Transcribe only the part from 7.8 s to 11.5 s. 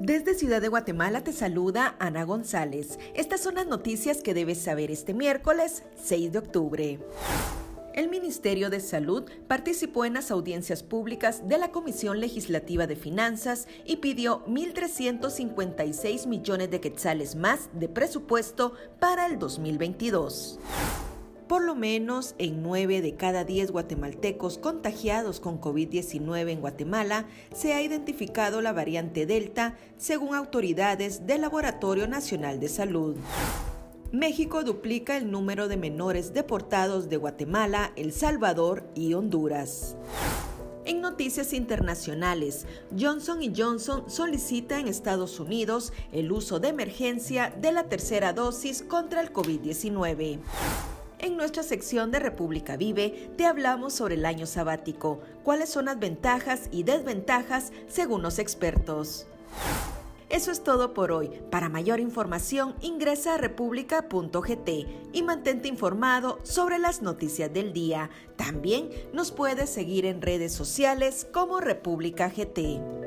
El Ministerio de Salud participó en las audiencias públicas